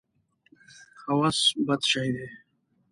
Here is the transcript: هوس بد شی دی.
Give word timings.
هوس 1.03 1.39
بد 1.65 1.81
شی 1.91 2.09
دی. 2.15 2.27